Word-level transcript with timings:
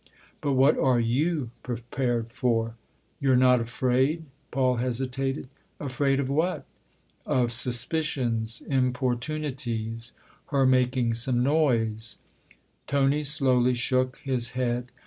But 0.41 0.53
what 0.53 0.79
are 0.79 0.99
you 0.99 1.51
prepared 1.61 2.33
for? 2.33 2.73
You're 3.19 3.35
not 3.35 3.61
afraid?" 3.61 4.25
Paul 4.49 4.77
hesitated. 4.77 5.47
"Afraid 5.79 6.19
of 6.19 6.27
what?"" 6.27 6.65
Of 7.43 7.51
suspicions 7.51 8.63
importunities; 8.67 10.13
her 10.47 10.65
making 10.65 11.13
some 11.13 11.43
noise." 11.43 12.17
Tony 12.87 13.23
slowly 13.23 13.75
shook 13.75 14.17
his 14.25 14.53
head. 14.57 14.89